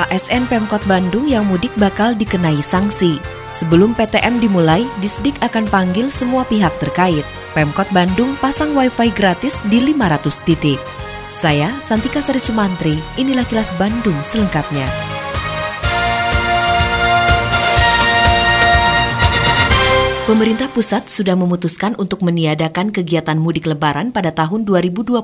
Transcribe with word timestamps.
ASN 0.00 0.48
Pemkot 0.48 0.80
Bandung 0.88 1.28
yang 1.28 1.44
mudik 1.44 1.72
bakal 1.76 2.16
dikenai 2.16 2.64
sanksi. 2.64 3.20
Sebelum 3.52 3.92
PTM 3.92 4.40
dimulai, 4.40 4.88
Disdik 5.04 5.36
akan 5.44 5.68
panggil 5.68 6.08
semua 6.08 6.48
pihak 6.48 6.72
terkait. 6.80 7.24
Pemkot 7.52 7.88
Bandung 7.92 8.32
pasang 8.40 8.72
wifi 8.72 9.12
gratis 9.12 9.60
di 9.68 9.84
500 9.84 10.48
titik. 10.48 10.80
Saya, 11.32 11.68
Santika 11.84 12.24
Sari 12.24 12.40
Sumantri, 12.40 12.96
inilah 13.20 13.44
kilas 13.44 13.72
Bandung 13.76 14.16
selengkapnya. 14.24 15.11
Pemerintah 20.22 20.70
pusat 20.70 21.10
sudah 21.10 21.34
memutuskan 21.34 21.98
untuk 21.98 22.22
meniadakan 22.22 22.94
kegiatan 22.94 23.34
mudik 23.34 23.66
lebaran 23.66 24.14
pada 24.14 24.30
tahun 24.30 24.62
2021 24.62 25.18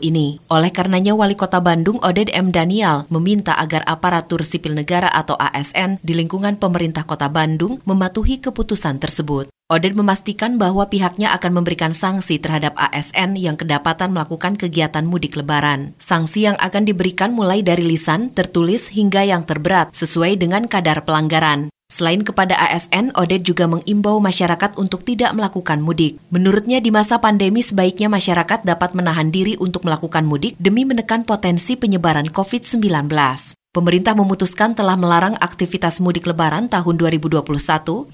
ini. 0.00 0.40
Oleh 0.48 0.72
karenanya 0.72 1.12
Wali 1.12 1.36
Kota 1.36 1.60
Bandung 1.60 2.00
Oded 2.00 2.32
M. 2.32 2.48
Daniel 2.48 3.04
meminta 3.12 3.52
agar 3.60 3.84
aparatur 3.84 4.40
sipil 4.40 4.72
negara 4.72 5.12
atau 5.12 5.36
ASN 5.36 6.00
di 6.00 6.16
lingkungan 6.16 6.56
pemerintah 6.56 7.04
Kota 7.04 7.28
Bandung 7.28 7.84
mematuhi 7.84 8.40
keputusan 8.40 8.96
tersebut. 8.96 9.52
Oded 9.68 9.92
memastikan 9.92 10.56
bahwa 10.56 10.88
pihaknya 10.88 11.36
akan 11.36 11.60
memberikan 11.60 11.92
sanksi 11.92 12.40
terhadap 12.40 12.72
ASN 12.80 13.36
yang 13.36 13.60
kedapatan 13.60 14.16
melakukan 14.16 14.56
kegiatan 14.56 15.04
mudik 15.04 15.36
lebaran. 15.36 15.92
Sanksi 16.00 16.48
yang 16.48 16.56
akan 16.56 16.88
diberikan 16.88 17.36
mulai 17.36 17.60
dari 17.60 17.84
lisan, 17.84 18.32
tertulis, 18.32 18.96
hingga 18.96 19.28
yang 19.28 19.44
terberat 19.44 19.92
sesuai 19.92 20.40
dengan 20.40 20.64
kadar 20.72 21.04
pelanggaran. 21.04 21.68
Selain 21.88 22.20
kepada 22.20 22.52
ASN, 22.52 23.16
Oded 23.16 23.48
juga 23.48 23.64
mengimbau 23.64 24.20
masyarakat 24.20 24.76
untuk 24.76 25.08
tidak 25.08 25.32
melakukan 25.32 25.80
mudik. 25.80 26.20
Menurutnya 26.28 26.84
di 26.84 26.92
masa 26.92 27.16
pandemi 27.16 27.64
sebaiknya 27.64 28.12
masyarakat 28.12 28.60
dapat 28.60 28.92
menahan 28.92 29.32
diri 29.32 29.56
untuk 29.56 29.88
melakukan 29.88 30.28
mudik 30.28 30.52
demi 30.60 30.84
menekan 30.84 31.24
potensi 31.24 31.80
penyebaran 31.80 32.28
COVID-19. 32.28 33.57
Pemerintah 33.68 34.16
memutuskan 34.16 34.72
telah 34.72 34.96
melarang 34.96 35.36
aktivitas 35.44 36.00
mudik 36.00 36.24
lebaran 36.24 36.72
tahun 36.72 36.96
2021 36.96 37.44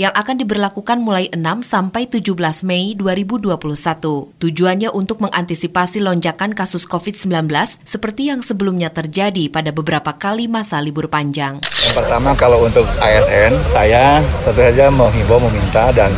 yang 0.03 0.11
akan 0.11 0.37
diberlakukan 0.43 0.99
mulai 0.99 1.31
6 1.31 1.41
sampai 1.63 2.11
17 2.11 2.67
Mei 2.67 2.99
2021. 2.99 3.55
Tujuannya 4.35 4.91
untuk 4.91 5.23
mengantisipasi 5.23 6.03
lonjakan 6.03 6.59
kasus 6.59 6.91
COVID-19 6.91 7.55
seperti 7.87 8.35
yang 8.35 8.43
sebelumnya 8.43 8.91
terjadi 8.91 9.47
pada 9.47 9.71
beberapa 9.71 10.11
kali 10.19 10.51
masa 10.51 10.83
libur 10.83 11.07
panjang. 11.07 11.63
Yang 11.87 12.03
pertama 12.03 12.35
kalau 12.35 12.67
untuk 12.67 12.91
ASN, 12.99 13.55
saya 13.71 14.19
tentu 14.43 14.59
saja 14.59 14.91
menghimbau, 14.91 15.39
meminta 15.39 15.95
dan 15.95 16.11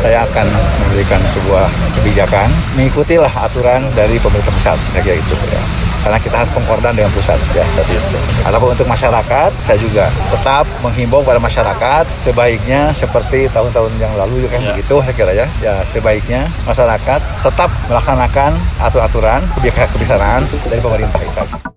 saya 0.00 0.24
akan 0.32 0.48
memberikan 0.88 1.20
sebuah 1.36 1.68
kebijakan. 2.00 2.48
Mengikutilah 2.80 3.36
aturan 3.36 3.84
dari 3.92 4.16
pemerintah 4.16 4.48
pusat, 4.56 4.80
saya 4.96 5.12
itu 5.12 5.36
ya 5.52 5.81
karena 6.02 6.18
kita 6.18 6.36
harus 6.42 6.50
konkordan 6.52 6.92
dengan 6.92 7.10
pusat 7.14 7.38
ya 7.54 7.64
tadi 7.78 7.94
itu. 7.94 8.18
Ataupun 8.42 8.74
untuk 8.74 8.86
masyarakat, 8.90 9.50
saya 9.62 9.78
juga 9.78 10.10
tetap 10.28 10.66
menghimbau 10.82 11.22
kepada 11.22 11.38
masyarakat 11.38 12.04
sebaiknya 12.20 12.90
seperti 12.92 13.46
tahun-tahun 13.54 13.92
yang 14.02 14.12
lalu 14.18 14.42
juga 14.44 14.58
kan 14.58 14.62
ya. 14.62 14.70
begitu 14.74 14.94
saya 15.00 15.14
kira 15.14 15.32
ya. 15.32 15.46
Ya 15.62 15.74
sebaiknya 15.86 16.50
masyarakat 16.66 17.20
tetap 17.22 17.70
melaksanakan 17.86 18.50
aturan-aturan 18.82 19.40
kebijaksanaan 19.62 20.42
dari 20.68 20.80
pemerintah 20.82 21.20
kita. 21.22 21.71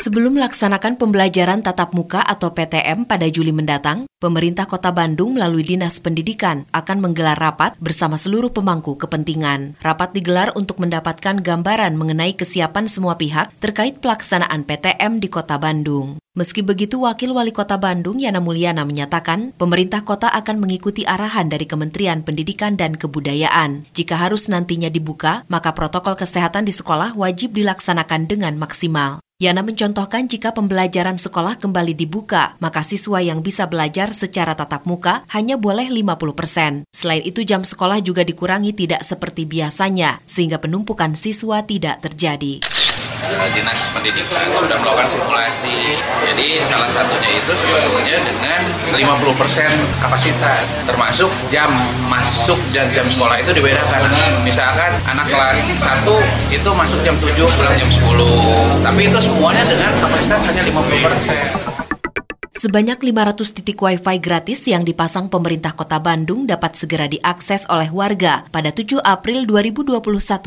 Sebelum 0.00 0.40
melaksanakan 0.40 0.96
pembelajaran 0.96 1.60
tatap 1.60 1.92
muka 1.92 2.24
atau 2.24 2.56
PTM 2.56 3.04
pada 3.04 3.28
Juli 3.28 3.52
mendatang, 3.52 4.08
pemerintah 4.16 4.64
Kota 4.64 4.88
Bandung 4.96 5.36
melalui 5.36 5.60
Dinas 5.60 6.00
Pendidikan 6.00 6.64
akan 6.72 7.04
menggelar 7.04 7.36
rapat 7.36 7.76
bersama 7.84 8.16
seluruh 8.16 8.48
pemangku 8.48 8.96
kepentingan. 8.96 9.76
Rapat 9.84 10.16
digelar 10.16 10.56
untuk 10.56 10.80
mendapatkan 10.80 11.44
gambaran 11.44 12.00
mengenai 12.00 12.32
kesiapan 12.32 12.88
semua 12.88 13.20
pihak 13.20 13.52
terkait 13.60 14.00
pelaksanaan 14.00 14.64
PTM 14.64 15.20
di 15.20 15.28
Kota 15.28 15.60
Bandung. 15.60 16.16
Meski 16.32 16.64
begitu, 16.64 17.04
Wakil 17.04 17.36
Wali 17.36 17.52
Kota 17.52 17.76
Bandung 17.76 18.16
Yana 18.24 18.40
Mulyana 18.40 18.88
menyatakan, 18.88 19.52
pemerintah 19.60 20.00
kota 20.00 20.32
akan 20.32 20.64
mengikuti 20.64 21.04
arahan 21.04 21.52
dari 21.52 21.68
Kementerian 21.68 22.24
Pendidikan 22.24 22.72
dan 22.72 22.96
Kebudayaan. 22.96 23.84
Jika 23.92 24.16
harus 24.16 24.48
nantinya 24.48 24.88
dibuka, 24.88 25.44
maka 25.52 25.76
protokol 25.76 26.16
kesehatan 26.16 26.64
di 26.64 26.72
sekolah 26.72 27.12
wajib 27.20 27.52
dilaksanakan 27.52 28.24
dengan 28.24 28.56
maksimal. 28.56 29.20
Yana 29.40 29.64
mencontohkan 29.64 30.28
jika 30.28 30.52
pembelajaran 30.52 31.16
sekolah 31.16 31.56
kembali 31.56 31.96
dibuka, 31.96 32.60
maka 32.60 32.84
siswa 32.84 33.24
yang 33.24 33.40
bisa 33.40 33.64
belajar 33.64 34.12
secara 34.12 34.52
tatap 34.52 34.84
muka 34.84 35.24
hanya 35.32 35.56
boleh 35.56 35.88
50 35.88 36.36
persen. 36.36 36.72
Selain 36.92 37.24
itu 37.24 37.40
jam 37.40 37.64
sekolah 37.64 38.04
juga 38.04 38.20
dikurangi 38.20 38.76
tidak 38.76 39.00
seperti 39.00 39.48
biasanya, 39.48 40.20
sehingga 40.28 40.60
penumpukan 40.60 41.16
siswa 41.16 41.64
tidak 41.64 42.04
terjadi. 42.04 42.60
Dinas 43.52 43.80
Pendidikan 43.92 44.46
sudah 44.56 44.76
melakukan 44.80 45.08
simulasi. 45.12 45.98
Jadi 46.24 46.46
salah 46.64 46.90
satunya 46.90 47.30
itu 47.36 47.52
sebetulnya 47.52 48.16
dengan 48.24 48.60
50% 48.94 50.00
kapasitas, 50.00 50.64
termasuk 50.88 51.30
jam 51.52 51.70
masuk 52.08 52.56
dan 52.72 52.88
jam 52.94 53.06
sekolah 53.06 53.36
itu 53.40 53.50
dibedakan. 53.52 54.08
Misalkan 54.42 54.96
anak 55.04 55.28
kelas 55.28 55.60
1 55.60 56.06
itu 56.50 56.70
masuk 56.72 56.98
jam 57.04 57.14
7, 57.18 57.34
pulang 57.56 57.76
jam 57.76 57.90
10. 57.90 58.84
Tapi 58.84 59.00
itu 59.06 59.18
semuanya 59.20 59.64
dengan 59.68 59.92
kapasitas 60.00 60.40
hanya 60.50 60.62
50 60.64 61.04
persen. 61.04 61.69
Sebanyak 62.60 63.00
500 63.00 63.56
titik 63.56 63.80
wifi 63.80 64.20
gratis 64.20 64.68
yang 64.68 64.84
dipasang 64.84 65.32
pemerintah 65.32 65.72
kota 65.72 65.96
Bandung 65.96 66.44
dapat 66.44 66.76
segera 66.76 67.08
diakses 67.08 67.64
oleh 67.72 67.88
warga 67.88 68.44
pada 68.52 68.68
7 68.68 69.00
April 69.00 69.48
2021 69.48 69.96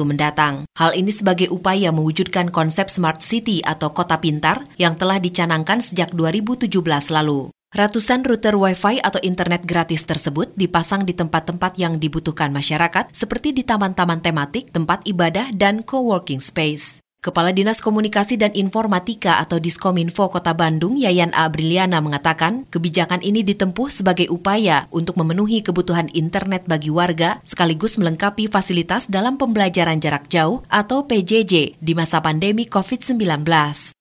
mendatang. 0.06 0.70
Hal 0.78 0.94
ini 0.94 1.10
sebagai 1.10 1.50
upaya 1.50 1.90
mewujudkan 1.90 2.54
konsep 2.54 2.94
Smart 2.94 3.26
City 3.26 3.66
atau 3.66 3.98
kota 3.98 4.22
pintar 4.22 4.62
yang 4.78 4.94
telah 4.94 5.18
dicanangkan 5.18 5.82
sejak 5.82 6.14
2017 6.14 6.70
lalu. 7.10 7.50
Ratusan 7.74 8.22
router 8.22 8.62
Wi-Fi 8.62 9.02
atau 9.02 9.18
internet 9.26 9.66
gratis 9.66 10.06
tersebut 10.06 10.54
dipasang 10.54 11.10
di 11.10 11.18
tempat-tempat 11.18 11.82
yang 11.82 11.98
dibutuhkan 11.98 12.54
masyarakat 12.54 13.10
seperti 13.10 13.58
di 13.58 13.66
taman-taman 13.66 14.22
tematik, 14.22 14.70
tempat 14.70 15.02
ibadah, 15.10 15.50
dan 15.50 15.82
co-working 15.82 16.38
space. 16.38 17.03
Kepala 17.24 17.56
Dinas 17.56 17.80
Komunikasi 17.80 18.36
dan 18.36 18.52
Informatika 18.52 19.40
atau 19.40 19.56
Diskominfo 19.56 20.28
Kota 20.28 20.52
Bandung, 20.52 21.00
Yayan 21.00 21.32
A. 21.32 21.48
Briliana 21.48 22.04
mengatakan, 22.04 22.68
kebijakan 22.68 23.24
ini 23.24 23.48
ditempuh 23.48 23.88
sebagai 23.88 24.28
upaya 24.28 24.92
untuk 24.92 25.16
memenuhi 25.16 25.64
kebutuhan 25.64 26.12
internet 26.12 26.68
bagi 26.68 26.92
warga 26.92 27.40
sekaligus 27.48 27.96
melengkapi 27.96 28.52
fasilitas 28.52 29.08
dalam 29.08 29.40
pembelajaran 29.40 30.04
jarak 30.04 30.28
jauh 30.28 30.68
atau 30.68 31.08
PJJ 31.08 31.80
di 31.80 31.94
masa 31.96 32.20
pandemi 32.20 32.68
COVID-19. 32.68 33.48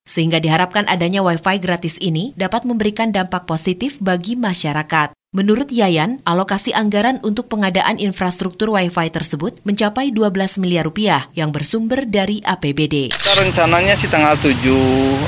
Sehingga 0.02 0.42
diharapkan 0.42 0.90
adanya 0.90 1.22
Wi-Fi 1.22 1.62
gratis 1.62 2.02
ini 2.02 2.34
dapat 2.34 2.66
memberikan 2.66 3.14
dampak 3.14 3.46
positif 3.46 4.02
bagi 4.02 4.34
masyarakat. 4.34 5.21
Menurut 5.32 5.72
Yayan, 5.72 6.20
alokasi 6.28 6.76
anggaran 6.76 7.16
untuk 7.24 7.48
pengadaan 7.48 7.96
infrastruktur 7.96 8.68
Wi-Fi 8.68 9.08
tersebut 9.08 9.64
mencapai 9.64 10.12
12 10.12 10.60
miliar 10.60 10.84
rupiah 10.84 11.24
yang 11.32 11.48
bersumber 11.48 12.04
dari 12.04 12.44
APBD. 12.44 13.16
Kita 13.16 13.32
rencananya 13.40 13.96
sih 13.96 14.12
tanggal 14.12 14.36
7 14.36 14.52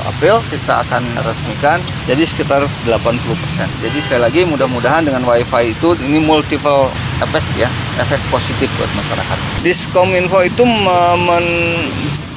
April 0.05 0.45
kita 0.53 0.85
akan 0.85 1.01
resmikan, 1.25 1.81
jadi 2.05 2.21
sekitar 2.21 2.61
80 2.85 3.01
persen. 3.17 3.65
Jadi 3.81 3.97
sekali 3.97 4.21
lagi 4.21 4.45
mudah-mudahan 4.45 5.09
dengan 5.09 5.25
Wi-Fi 5.25 5.73
itu 5.73 5.97
ini 6.05 6.21
multiple 6.21 6.85
efek 7.25 7.41
ya, 7.57 7.65
efek 7.97 8.21
positif 8.29 8.69
buat 8.77 8.91
masyarakat. 8.93 9.37
Diskominfo 9.65 10.37
itu 10.45 10.61
men, 10.69 11.45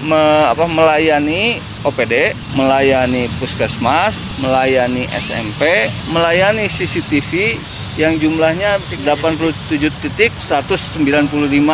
me, 0.03 0.21
apa, 0.49 0.65
melayani 0.67 1.59
OPD, 1.83 2.35
melayani 2.59 3.31
puskesmas, 3.39 4.39
melayani 4.43 5.07
SMP, 5.09 5.89
melayani 6.11 6.67
CCTV 6.67 7.59
yang 7.99 8.15
jumlahnya 8.15 8.79
87 9.03 9.91
titik 10.03 10.31
195 10.39 11.03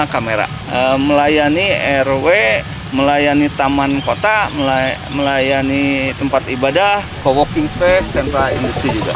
kamera. 0.08 0.48
E, 0.72 0.78
melayani 0.96 1.66
RW, 2.04 2.26
melayani 2.96 3.52
taman 3.52 4.00
kota, 4.00 4.48
melayani 5.12 6.14
tempat 6.16 6.48
ibadah, 6.48 7.04
co-working 7.20 7.68
space, 7.68 8.08
sentra 8.16 8.48
industri 8.56 8.88
juga. 8.92 9.12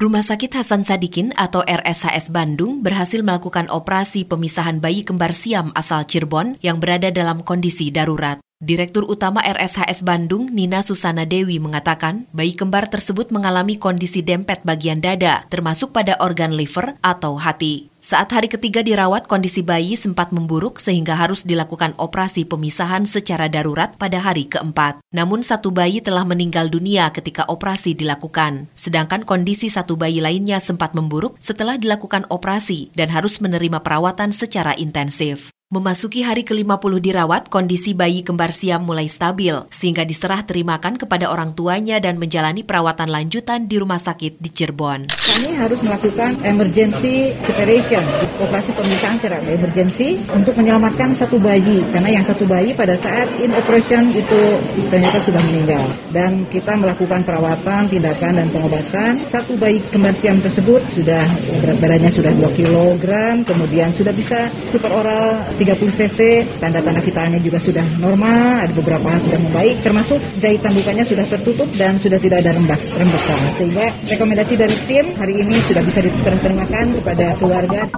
Rumah 0.00 0.24
Sakit 0.24 0.56
Hasan 0.56 0.80
Sadikin 0.80 1.36
atau 1.36 1.60
RSHS 1.60 2.32
Bandung 2.32 2.80
berhasil 2.80 3.20
melakukan 3.20 3.68
operasi 3.68 4.24
pemisahan 4.24 4.80
bayi 4.80 5.04
kembar 5.04 5.36
siam 5.36 5.76
asal 5.76 6.08
Cirebon 6.08 6.56
yang 6.64 6.80
berada 6.80 7.12
dalam 7.12 7.44
kondisi 7.44 7.92
darurat. 7.92 8.40
Direktur 8.60 9.08
Utama 9.08 9.40
RSHS 9.40 10.04
Bandung, 10.04 10.52
Nina 10.52 10.84
Susana 10.84 11.24
Dewi, 11.24 11.56
mengatakan 11.56 12.28
bayi 12.28 12.52
kembar 12.52 12.92
tersebut 12.92 13.32
mengalami 13.32 13.80
kondisi 13.80 14.20
dempet 14.20 14.60
bagian 14.68 15.00
dada, 15.00 15.48
termasuk 15.48 15.96
pada 15.96 16.20
organ 16.20 16.52
liver 16.52 16.92
atau 17.00 17.40
hati. 17.40 17.88
Saat 18.04 18.36
hari 18.36 18.52
ketiga 18.52 18.84
dirawat, 18.84 19.24
kondisi 19.32 19.64
bayi 19.64 19.96
sempat 19.96 20.28
memburuk 20.28 20.76
sehingga 20.76 21.16
harus 21.16 21.48
dilakukan 21.48 21.96
operasi 21.96 22.44
pemisahan 22.44 23.08
secara 23.08 23.48
darurat 23.48 23.96
pada 23.96 24.20
hari 24.20 24.44
keempat. 24.44 25.00
Namun 25.08 25.40
satu 25.40 25.72
bayi 25.72 26.04
telah 26.04 26.28
meninggal 26.28 26.68
dunia 26.68 27.08
ketika 27.16 27.48
operasi 27.48 27.96
dilakukan. 27.96 28.68
Sedangkan 28.76 29.24
kondisi 29.24 29.72
satu 29.72 29.96
bayi 29.96 30.20
lainnya 30.20 30.60
sempat 30.60 30.92
memburuk 30.92 31.40
setelah 31.40 31.80
dilakukan 31.80 32.28
operasi 32.28 32.92
dan 32.92 33.08
harus 33.08 33.40
menerima 33.40 33.80
perawatan 33.80 34.36
secara 34.36 34.76
intensif. 34.76 35.48
Memasuki 35.70 36.26
hari 36.26 36.42
ke-50 36.42 36.98
dirawat, 36.98 37.46
kondisi 37.46 37.94
bayi 37.94 38.26
kembar 38.26 38.50
siam 38.50 38.82
mulai 38.82 39.06
stabil, 39.06 39.54
sehingga 39.70 40.02
diserah 40.02 40.42
terimakan 40.42 40.98
kepada 40.98 41.30
orang 41.30 41.54
tuanya 41.54 42.02
dan 42.02 42.18
menjalani 42.18 42.66
perawatan 42.66 43.06
lanjutan 43.06 43.70
di 43.70 43.78
rumah 43.78 44.02
sakit 44.02 44.42
di 44.42 44.50
Cirebon. 44.50 45.06
Kami 45.14 45.54
harus 45.54 45.78
melakukan 45.86 46.42
emergency 46.42 47.30
separation, 47.46 48.02
operasi 48.42 48.74
pemisahan 48.74 49.22
secara 49.22 49.38
emergency 49.46 50.18
untuk 50.34 50.58
menyelamatkan 50.58 51.14
satu 51.14 51.38
bayi, 51.38 51.86
karena 51.94 52.18
yang 52.18 52.26
satu 52.26 52.50
bayi 52.50 52.74
pada 52.74 52.98
saat 52.98 53.30
in 53.38 53.54
operation 53.54 54.10
itu 54.10 54.58
ternyata 54.90 55.22
sudah 55.22 55.38
meninggal. 55.54 55.86
Dan 56.10 56.50
kita 56.50 56.74
melakukan 56.82 57.22
perawatan, 57.22 57.86
tindakan, 57.86 58.42
dan 58.42 58.50
pengobatan. 58.50 59.22
Satu 59.30 59.54
bayi 59.54 59.78
kembar 59.94 60.18
siam 60.18 60.42
tersebut 60.42 60.82
sudah 60.90 61.30
berat 61.62 61.78
badannya 61.78 62.10
sudah 62.10 62.34
2 62.34 62.58
kg, 62.58 63.06
kemudian 63.46 63.94
sudah 63.94 64.10
bisa 64.10 64.50
super 64.74 64.90
oral 64.90 65.38
30 65.60 65.76
cc, 65.92 66.18
tanda-tanda 66.56 67.04
vitalnya 67.04 67.36
juga 67.36 67.60
sudah 67.60 67.84
normal, 68.00 68.64
ada 68.64 68.72
beberapa 68.72 69.12
hal 69.12 69.20
sudah 69.20 69.40
membaik, 69.44 69.76
termasuk 69.84 70.16
jahitan 70.40 70.72
bukanya 70.72 71.04
sudah 71.04 71.28
tertutup 71.28 71.68
dan 71.76 72.00
sudah 72.00 72.16
tidak 72.16 72.40
ada 72.40 72.56
rembas, 72.56 72.80
rembesan. 72.96 73.40
Sehingga 73.60 73.92
rekomendasi 74.08 74.56
dari 74.56 74.76
tim 74.88 75.12
hari 75.20 75.36
ini 75.36 75.60
sudah 75.68 75.84
bisa 75.84 76.00
diterangkan 76.00 76.96
kepada 76.96 77.36
keluarga. 77.36 77.92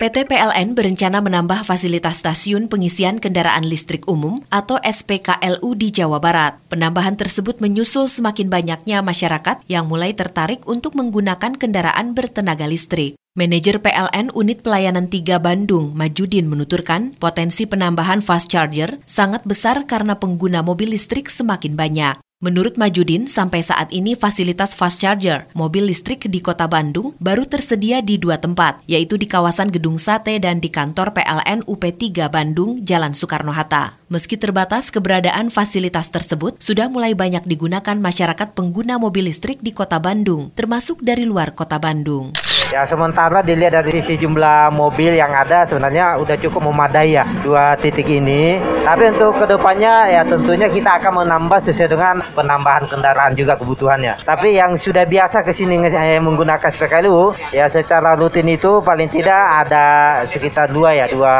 PT 0.00 0.32
PLN 0.32 0.72
berencana 0.72 1.20
menambah 1.20 1.60
fasilitas 1.68 2.24
stasiun 2.24 2.72
pengisian 2.72 3.20
kendaraan 3.20 3.68
listrik 3.68 4.08
umum 4.08 4.40
atau 4.48 4.80
SPKLU 4.80 5.76
di 5.76 5.92
Jawa 5.92 6.16
Barat. 6.16 6.56
Penambahan 6.72 7.20
tersebut 7.20 7.60
menyusul 7.60 8.08
semakin 8.08 8.48
banyaknya 8.48 9.04
masyarakat 9.04 9.60
yang 9.68 9.92
mulai 9.92 10.16
tertarik 10.16 10.64
untuk 10.64 10.96
menggunakan 10.96 11.52
kendaraan 11.52 12.16
bertenaga 12.16 12.64
listrik. 12.64 13.20
Manajer 13.36 13.84
PLN 13.84 14.32
Unit 14.32 14.64
Pelayanan 14.64 15.12
3 15.12 15.36
Bandung, 15.36 15.92
Majudin 15.92 16.48
menuturkan, 16.48 17.12
potensi 17.20 17.68
penambahan 17.68 18.24
fast 18.24 18.48
charger 18.48 18.96
sangat 19.04 19.44
besar 19.44 19.84
karena 19.84 20.16
pengguna 20.16 20.64
mobil 20.64 20.96
listrik 20.96 21.28
semakin 21.28 21.76
banyak. 21.76 22.16
Menurut 22.40 22.80
Majudin, 22.80 23.28
sampai 23.28 23.60
saat 23.60 23.92
ini 23.92 24.16
fasilitas 24.16 24.72
fast 24.72 25.04
charger 25.04 25.44
mobil 25.52 25.84
listrik 25.84 26.24
di 26.24 26.40
kota 26.40 26.64
Bandung 26.64 27.12
baru 27.20 27.44
tersedia 27.44 28.00
di 28.00 28.16
dua 28.16 28.40
tempat, 28.40 28.80
yaitu 28.88 29.20
di 29.20 29.28
kawasan 29.28 29.68
Gedung 29.68 30.00
Sate 30.00 30.40
dan 30.40 30.56
di 30.56 30.72
kantor 30.72 31.12
PLN 31.12 31.68
UP3 31.68 32.32
Bandung, 32.32 32.80
Jalan 32.80 33.12
Soekarno-Hatta. 33.12 34.00
Meski 34.08 34.40
terbatas, 34.40 34.88
keberadaan 34.88 35.52
fasilitas 35.52 36.08
tersebut 36.08 36.56
sudah 36.64 36.88
mulai 36.88 37.12
banyak 37.12 37.44
digunakan 37.44 38.00
masyarakat 38.00 38.56
pengguna 38.56 38.96
mobil 38.96 39.28
listrik 39.28 39.60
di 39.60 39.76
kota 39.76 40.00
Bandung, 40.00 40.48
termasuk 40.56 41.04
dari 41.04 41.28
luar 41.28 41.52
kota 41.52 41.76
Bandung. 41.76 42.32
Ya 42.70 42.86
sementara 42.86 43.42
dilihat 43.42 43.74
dari 43.74 43.98
sisi 43.98 44.14
jumlah 44.14 44.70
mobil 44.70 45.18
yang 45.18 45.34
ada 45.34 45.66
sebenarnya 45.66 46.14
udah 46.22 46.38
cukup 46.38 46.70
memadai 46.70 47.18
ya 47.18 47.26
dua 47.42 47.74
titik 47.82 48.06
ini. 48.06 48.62
Tapi 48.86 49.10
untuk 49.10 49.42
ke 49.42 49.50
depannya 49.50 50.06
ya 50.06 50.22
tentunya 50.22 50.70
kita 50.70 51.02
akan 51.02 51.26
menambah 51.26 51.58
sesuai 51.66 51.90
dengan 51.90 52.22
penambahan 52.30 52.86
kendaraan 52.86 53.34
juga 53.34 53.58
kebutuhannya. 53.58 54.22
Tapi 54.22 54.54
yang 54.54 54.78
sudah 54.78 55.02
biasa 55.02 55.42
ke 55.42 55.50
sini 55.50 55.82
eh, 55.82 56.22
menggunakan 56.22 56.62
SPKLU 56.62 57.34
ya 57.50 57.66
secara 57.66 58.14
rutin 58.14 58.46
itu 58.46 58.78
paling 58.86 59.10
tidak 59.10 59.66
ada 59.66 60.22
sekitar 60.22 60.70
dua 60.70 60.94
ya 60.94 61.10
dua 61.10 61.34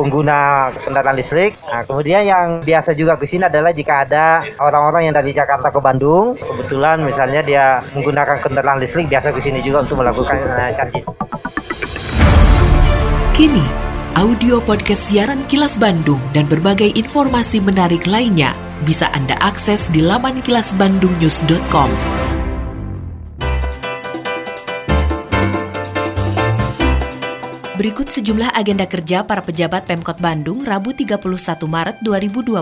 pengguna 0.00 0.72
kendaraan 0.80 1.20
listrik. 1.20 1.60
Nah, 1.68 1.84
kemudian 1.84 2.24
yang 2.24 2.64
biasa 2.64 2.96
juga 2.96 3.20
ke 3.20 3.28
sini 3.28 3.44
adalah 3.44 3.76
jika 3.76 4.08
ada 4.08 4.40
orang-orang 4.56 5.12
yang 5.12 5.14
dari 5.20 5.36
Jakarta 5.36 5.68
ke 5.68 5.84
Bandung 5.84 6.32
kebetulan 6.40 7.04
misalnya 7.04 7.44
dia 7.44 7.84
menggunakan 7.92 8.40
kendaraan 8.40 8.80
listrik 8.80 9.12
biasa 9.12 9.36
ke 9.36 9.40
sini 9.44 9.60
juga 9.60 9.84
untuk 9.84 10.00
melakukan 10.00 10.45
Kini, 13.36 13.66
audio 14.16 14.62
podcast 14.62 15.10
siaran 15.12 15.44
Kilas 15.50 15.76
Bandung 15.76 16.22
dan 16.32 16.46
berbagai 16.48 16.94
informasi 16.94 17.60
menarik 17.60 18.06
lainnya 18.08 18.56
bisa 18.86 19.10
Anda 19.12 19.36
akses 19.42 19.90
di 19.92 20.00
laman 20.00 20.40
kilasbandungnews.com. 20.40 22.25
Berikut 27.76 28.08
sejumlah 28.08 28.56
agenda 28.56 28.88
kerja 28.88 29.20
para 29.20 29.44
pejabat 29.44 29.84
Pemkot 29.84 30.16
Bandung 30.16 30.64
Rabu 30.64 30.96
31 30.96 31.20
Maret 31.68 32.00
2021. 32.00 32.56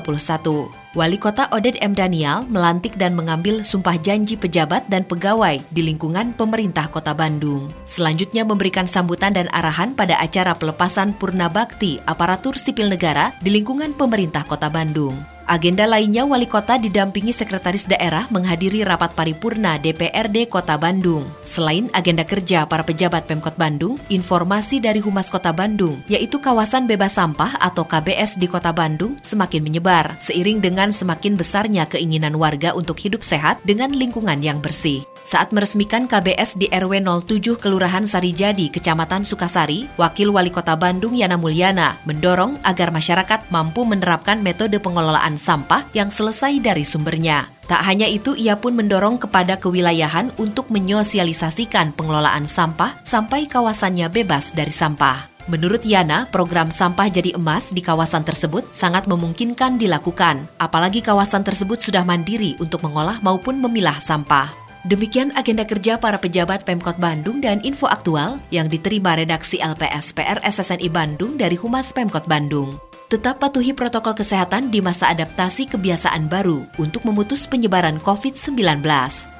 Wali 0.90 1.18
Kota 1.22 1.46
Oded 1.54 1.78
M. 1.78 1.94
Daniel 1.94 2.42
melantik 2.50 2.98
dan 2.98 3.14
mengambil 3.14 3.62
sumpah 3.62 3.94
janji 3.94 4.34
pejabat 4.34 4.82
dan 4.90 5.06
pegawai 5.06 5.62
di 5.70 5.86
lingkungan 5.86 6.34
pemerintah 6.34 6.90
Kota 6.90 7.14
Bandung. 7.14 7.70
Selanjutnya 7.86 8.42
memberikan 8.42 8.90
sambutan 8.90 9.30
dan 9.30 9.46
arahan 9.54 9.94
pada 9.94 10.18
acara 10.18 10.50
pelepasan 10.50 11.14
Purna 11.14 11.46
Bakti 11.46 12.02
Aparatur 12.10 12.58
Sipil 12.58 12.90
Negara 12.90 13.30
di 13.38 13.54
lingkungan 13.54 13.94
pemerintah 13.94 14.42
Kota 14.42 14.66
Bandung. 14.66 15.33
Agenda 15.44 15.84
lainnya, 15.84 16.24
Wali 16.24 16.48
Kota 16.48 16.80
didampingi 16.80 17.36
Sekretaris 17.36 17.84
Daerah 17.84 18.24
menghadiri 18.32 18.80
rapat 18.80 19.12
paripurna 19.12 19.76
DPRD 19.76 20.48
Kota 20.48 20.80
Bandung. 20.80 21.28
Selain 21.44 21.92
agenda 21.92 22.24
kerja 22.24 22.64
para 22.64 22.80
pejabat 22.80 23.28
Pemkot 23.28 23.52
Bandung, 23.60 24.00
informasi 24.08 24.80
dari 24.80 25.04
Humas 25.04 25.28
Kota 25.28 25.52
Bandung, 25.52 26.00
yaitu 26.08 26.40
kawasan 26.40 26.88
bebas 26.88 27.20
sampah 27.20 27.60
atau 27.60 27.84
KBS 27.84 28.40
di 28.40 28.48
Kota 28.48 28.72
Bandung 28.72 29.20
semakin 29.20 29.60
menyebar, 29.60 30.16
seiring 30.16 30.64
dengan 30.64 30.88
semakin 30.88 31.36
besarnya 31.36 31.84
keinginan 31.84 32.40
warga 32.40 32.72
untuk 32.72 32.96
hidup 32.96 33.20
sehat 33.20 33.60
dengan 33.68 33.92
lingkungan 33.92 34.40
yang 34.40 34.64
bersih. 34.64 35.04
Saat 35.24 35.56
meresmikan 35.56 36.04
KBS 36.04 36.60
di 36.60 36.68
RW 36.68 37.00
07 37.00 37.56
Kelurahan 37.56 38.04
Sarijadi, 38.04 38.68
Kecamatan 38.68 39.24
Sukasari, 39.24 39.88
Wakil 39.96 40.28
Wali 40.28 40.52
Kota 40.52 40.76
Bandung 40.76 41.16
Yana 41.16 41.40
Mulyana 41.40 41.96
mendorong 42.04 42.60
agar 42.60 42.92
masyarakat 42.92 43.48
mampu 43.48 43.88
menerapkan 43.88 44.44
metode 44.44 44.76
pengelolaan 44.84 45.40
sampah 45.40 45.88
yang 45.96 46.12
selesai 46.12 46.60
dari 46.60 46.84
sumbernya. 46.84 47.48
Tak 47.64 47.80
hanya 47.88 48.04
itu, 48.04 48.36
ia 48.36 48.60
pun 48.60 48.76
mendorong 48.76 49.16
kepada 49.16 49.56
kewilayahan 49.56 50.28
untuk 50.36 50.68
menyosialisasikan 50.68 51.96
pengelolaan 51.96 52.44
sampah 52.44 53.00
sampai 53.00 53.48
kawasannya 53.48 54.12
bebas 54.12 54.52
dari 54.52 54.76
sampah. 54.76 55.32
Menurut 55.48 55.88
Yana, 55.88 56.28
program 56.28 56.68
sampah 56.68 57.08
jadi 57.08 57.32
emas 57.32 57.72
di 57.72 57.80
kawasan 57.80 58.28
tersebut 58.28 58.68
sangat 58.76 59.08
memungkinkan 59.08 59.80
dilakukan, 59.80 60.44
apalagi 60.60 61.00
kawasan 61.00 61.40
tersebut 61.40 61.80
sudah 61.80 62.04
mandiri 62.04 62.60
untuk 62.60 62.84
mengolah 62.84 63.24
maupun 63.24 63.56
memilah 63.56 63.96
sampah. 64.04 64.63
Demikian 64.84 65.32
agenda 65.32 65.64
kerja 65.64 65.96
para 65.96 66.20
pejabat 66.20 66.68
Pemkot 66.68 67.00
Bandung 67.00 67.40
dan 67.40 67.56
info 67.64 67.88
aktual 67.88 68.36
yang 68.52 68.68
diterima 68.68 69.16
redaksi 69.16 69.56
LPS 69.56 70.12
PR 70.12 70.44
SSNI 70.44 70.92
Bandung 70.92 71.40
dari 71.40 71.56
Humas 71.56 71.88
Pemkot 71.88 72.28
Bandung. 72.28 72.76
Tetap 73.08 73.40
patuhi 73.40 73.72
protokol 73.72 74.12
kesehatan 74.12 74.68
di 74.68 74.84
masa 74.84 75.08
adaptasi 75.08 75.72
kebiasaan 75.72 76.28
baru 76.28 76.68
untuk 76.76 77.08
memutus 77.08 77.48
penyebaran 77.48 77.96
COVID-19. 77.96 78.84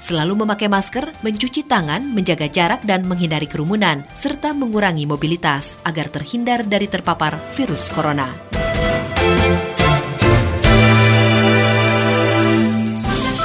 Selalu 0.00 0.32
memakai 0.32 0.72
masker, 0.72 1.12
mencuci 1.20 1.68
tangan, 1.68 2.00
menjaga 2.08 2.48
jarak 2.48 2.80
dan 2.80 3.04
menghindari 3.04 3.44
kerumunan, 3.44 4.00
serta 4.16 4.56
mengurangi 4.56 5.04
mobilitas 5.04 5.76
agar 5.84 6.08
terhindar 6.08 6.64
dari 6.64 6.88
terpapar 6.88 7.36
virus 7.52 7.92
corona. 7.92 8.32